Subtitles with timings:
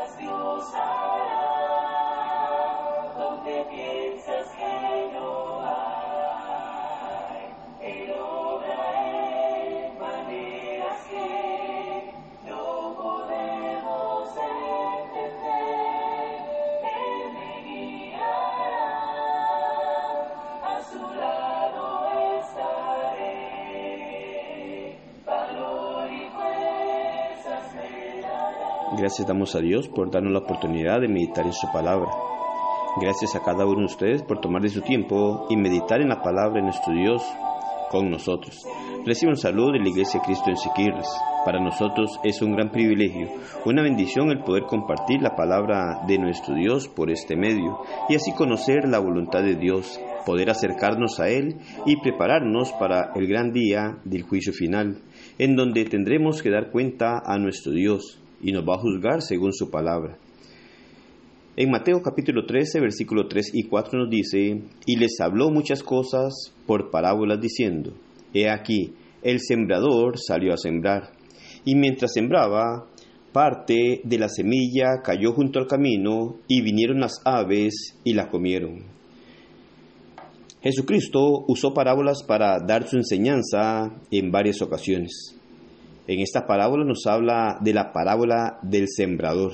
[0.00, 0.99] Dios, Dios,
[28.92, 32.10] Gracias damos a Dios por darnos la oportunidad de meditar en su palabra.
[33.00, 36.20] Gracias a cada uno de ustedes por tomar de su tiempo y meditar en la
[36.20, 37.22] palabra de nuestro Dios
[37.88, 38.66] con nosotros.
[39.06, 41.06] Recibe un saludo de la Iglesia Cristo en Siquirres.
[41.44, 43.28] Para nosotros es un gran privilegio,
[43.64, 47.78] una bendición el poder compartir la palabra de nuestro Dios por este medio
[48.08, 53.28] y así conocer la voluntad de Dios, poder acercarnos a Él y prepararnos para el
[53.28, 54.98] gran día del juicio final,
[55.38, 59.52] en donde tendremos que dar cuenta a nuestro Dios y nos va a juzgar según
[59.52, 60.18] su palabra.
[61.56, 66.54] En Mateo capítulo 13, versículo 3 y 4 nos dice, y les habló muchas cosas
[66.66, 67.92] por parábolas diciendo,
[68.32, 71.10] He aquí, el sembrador salió a sembrar,
[71.64, 72.86] y mientras sembraba,
[73.32, 78.84] parte de la semilla cayó junto al camino, y vinieron las aves y la comieron.
[80.62, 85.39] Jesucristo usó parábolas para dar su enseñanza en varias ocasiones.
[86.10, 89.52] En esta parábola nos habla de la parábola del sembrador.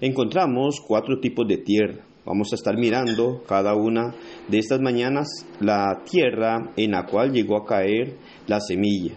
[0.00, 2.04] Encontramos cuatro tipos de tierra.
[2.24, 4.12] Vamos a estar mirando cada una
[4.48, 5.28] de estas mañanas
[5.60, 8.16] la tierra en la cual llegó a caer
[8.48, 9.12] la semilla.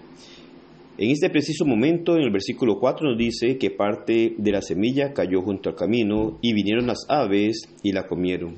[0.99, 5.11] En este preciso momento, en el versículo 4 nos dice que parte de la semilla
[5.11, 8.57] cayó junto al camino y vinieron las aves y la comieron.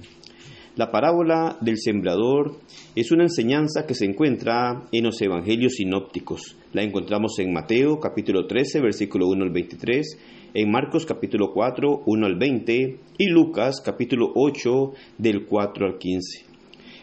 [0.77, 2.55] La parábola del sembrador
[2.95, 6.55] es una enseñanza que se encuentra en los evangelios sinópticos.
[6.71, 10.17] La encontramos en Mateo capítulo 13, versículo 1 al 23,
[10.53, 16.45] en Marcos capítulo 4, 1 al 20 y Lucas capítulo 8 del 4 al 15.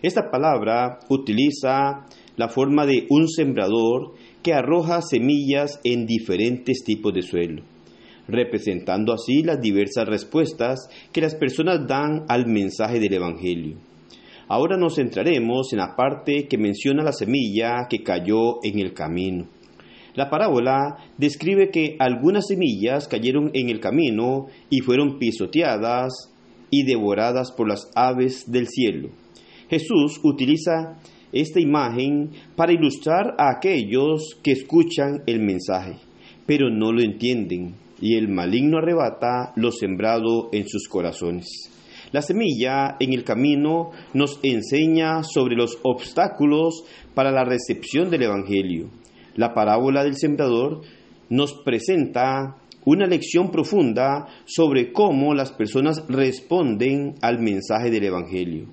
[0.00, 2.06] Esta palabra utiliza
[2.38, 7.64] la forma de un sembrador que arroja semillas en diferentes tipos de suelo
[8.28, 13.78] representando así las diversas respuestas que las personas dan al mensaje del Evangelio.
[14.48, 19.46] Ahora nos centraremos en la parte que menciona la semilla que cayó en el camino.
[20.14, 26.32] La parábola describe que algunas semillas cayeron en el camino y fueron pisoteadas
[26.70, 29.10] y devoradas por las aves del cielo.
[29.68, 30.98] Jesús utiliza
[31.30, 35.96] esta imagen para ilustrar a aquellos que escuchan el mensaje,
[36.46, 41.70] pero no lo entienden y el maligno arrebata lo sembrado en sus corazones.
[42.12, 48.88] La semilla en el camino nos enseña sobre los obstáculos para la recepción del Evangelio.
[49.34, 50.80] La parábola del sembrador
[51.28, 58.66] nos presenta una lección profunda sobre cómo las personas responden al mensaje del Evangelio.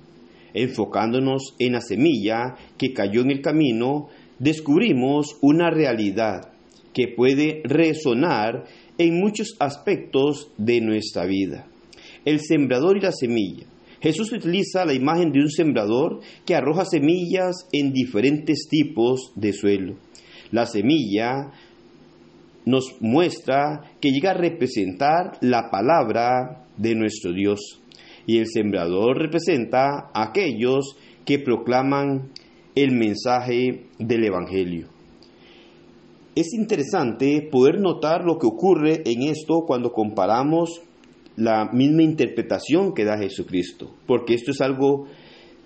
[0.54, 6.52] Enfocándonos en la semilla que cayó en el camino, descubrimos una realidad
[6.94, 8.64] que puede resonar
[8.98, 11.66] en muchos aspectos de nuestra vida.
[12.24, 13.66] El sembrador y la semilla.
[14.00, 19.96] Jesús utiliza la imagen de un sembrador que arroja semillas en diferentes tipos de suelo.
[20.52, 21.50] La semilla
[22.64, 27.80] nos muestra que llega a representar la palabra de nuestro Dios
[28.26, 32.30] y el sembrador representa a aquellos que proclaman
[32.74, 34.95] el mensaje del Evangelio.
[36.36, 40.82] Es interesante poder notar lo que ocurre en esto cuando comparamos
[41.34, 45.06] la misma interpretación que da Jesucristo, porque esto es algo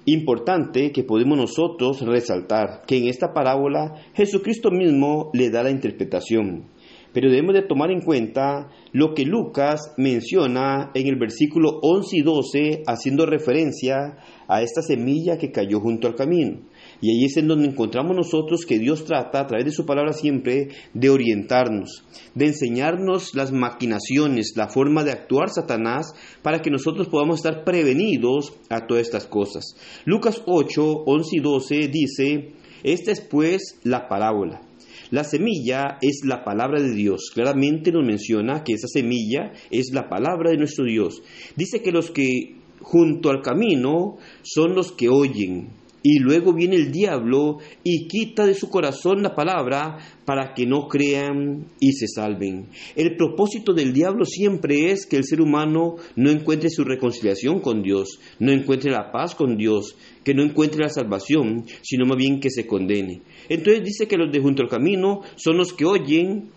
[0.04, 6.66] importante que podemos nosotros resaltar, que en esta parábola Jesucristo mismo le da la interpretación.
[7.12, 12.22] Pero debemos de tomar en cuenta lo que Lucas menciona en el versículo 11 y
[12.22, 16.60] 12, haciendo referencia a esta semilla que cayó junto al camino.
[17.00, 20.12] Y ahí es en donde encontramos nosotros que Dios trata a través de su palabra
[20.12, 26.12] siempre de orientarnos, de enseñarnos las maquinaciones, la forma de actuar Satanás
[26.42, 29.76] para que nosotros podamos estar prevenidos a todas estas cosas.
[30.04, 32.52] Lucas 8, 11 y 12 dice,
[32.82, 34.62] esta es pues la parábola.
[35.10, 37.30] La semilla es la palabra de Dios.
[37.34, 41.22] Claramente nos menciona que esa semilla es la palabra de nuestro Dios.
[41.56, 45.68] Dice que los que junto al camino son los que oyen,
[46.02, 50.88] y luego viene el diablo y quita de su corazón la palabra para que no
[50.88, 52.68] crean y se salven.
[52.96, 57.82] El propósito del diablo siempre es que el ser humano no encuentre su reconciliación con
[57.82, 62.40] Dios, no encuentre la paz con Dios, que no encuentre la salvación, sino más bien
[62.40, 63.22] que se condene.
[63.48, 66.50] Entonces dice que los de junto al camino son los que oyen,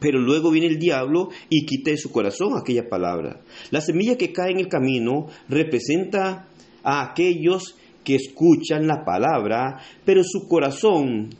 [0.00, 3.42] Pero luego viene el diablo y quita de su corazón aquella palabra.
[3.70, 6.48] La semilla que cae en el camino representa
[6.82, 11.30] a aquellos que escuchan la palabra, pero su corazón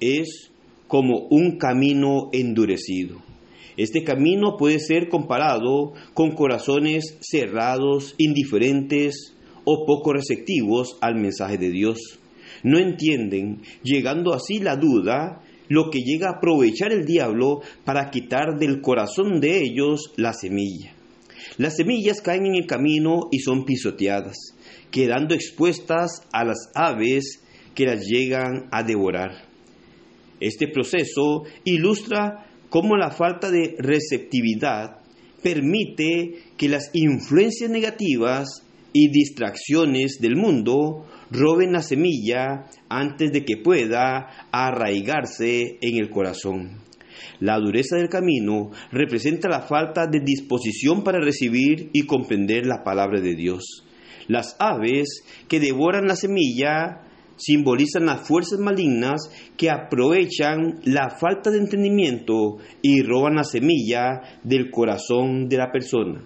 [0.00, 0.50] es
[0.86, 3.18] como un camino endurecido.
[3.76, 9.34] Este camino puede ser comparado con corazones cerrados, indiferentes
[9.64, 11.98] o poco receptivos al mensaje de Dios.
[12.62, 18.58] No entienden, llegando así la duda, lo que llega a aprovechar el diablo para quitar
[18.58, 20.94] del corazón de ellos la semilla.
[21.58, 24.36] Las semillas caen en el camino y son pisoteadas,
[24.90, 27.42] quedando expuestas a las aves
[27.74, 29.32] que las llegan a devorar.
[30.40, 34.98] Este proceso ilustra cómo la falta de receptividad
[35.42, 43.56] permite que las influencias negativas y distracciones del mundo roben la semilla antes de que
[43.56, 46.80] pueda arraigarse en el corazón.
[47.40, 53.20] La dureza del camino representa la falta de disposición para recibir y comprender la palabra
[53.20, 53.84] de Dios.
[54.28, 57.02] Las aves que devoran la semilla
[57.36, 64.70] simbolizan las fuerzas malignas que aprovechan la falta de entendimiento y roban la semilla del
[64.70, 66.24] corazón de la persona.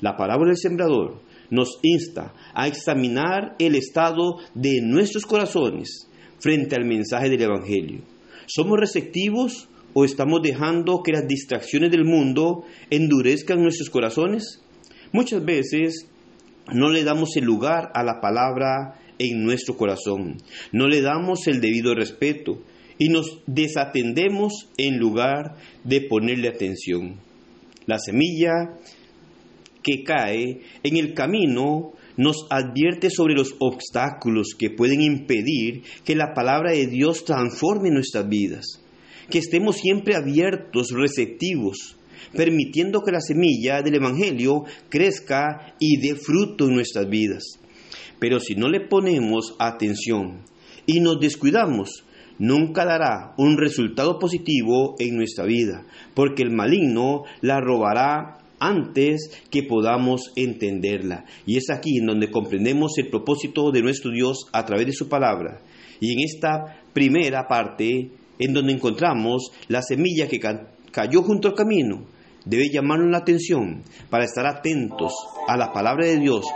[0.00, 6.84] La parábola del sembrador nos insta a examinar el estado de nuestros corazones frente al
[6.84, 8.02] mensaje del Evangelio.
[8.46, 14.60] ¿Somos receptivos o estamos dejando que las distracciones del mundo endurezcan nuestros corazones?
[15.12, 16.08] Muchas veces
[16.72, 20.38] no le damos el lugar a la palabra en nuestro corazón.
[20.72, 22.62] No le damos el debido respeto
[22.98, 27.16] y nos desatendemos en lugar de ponerle atención.
[27.86, 28.78] La semilla
[29.82, 36.32] que cae en el camino nos advierte sobre los obstáculos que pueden impedir que la
[36.32, 38.83] palabra de Dios transforme nuestras vidas.
[39.30, 41.96] Que estemos siempre abiertos, receptivos,
[42.34, 47.58] permitiendo que la semilla del Evangelio crezca y dé fruto en nuestras vidas.
[48.18, 50.42] Pero si no le ponemos atención
[50.86, 52.04] y nos descuidamos,
[52.38, 55.84] nunca dará un resultado positivo en nuestra vida,
[56.14, 61.24] porque el maligno la robará antes que podamos entenderla.
[61.46, 65.08] Y es aquí en donde comprendemos el propósito de nuestro Dios a través de su
[65.08, 65.60] palabra.
[66.00, 70.40] Y en esta primera parte, en donde encontramos la semilla que
[70.90, 72.06] cayó junto al camino,
[72.44, 75.12] debe llamarnos la atención para estar atentos
[75.48, 76.46] a la palabra de Dios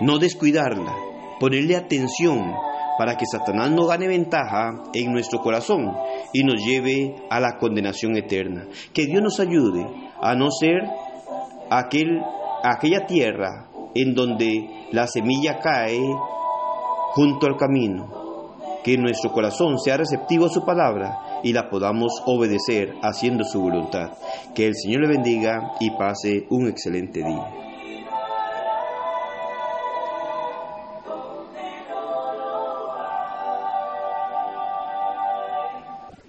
[0.00, 0.94] no descuidarla,
[1.40, 2.54] ponerle atención
[2.98, 5.94] para que Satanás no gane ventaja en nuestro corazón
[6.32, 8.66] y nos lleve a la condenación eterna.
[8.92, 9.86] Que Dios nos ayude
[10.20, 10.82] a no ser
[11.70, 12.20] aquel,
[12.62, 16.00] aquella tierra en donde la semilla cae
[17.12, 18.25] junto al camino.
[18.86, 24.12] Que nuestro corazón sea receptivo a su palabra y la podamos obedecer haciendo su voluntad.
[24.54, 27.65] Que el Señor le bendiga y pase un excelente día.